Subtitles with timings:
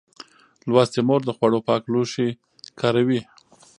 [0.69, 2.29] لوستې مور د خوړو پاک لوښي
[2.79, 3.21] کاروي.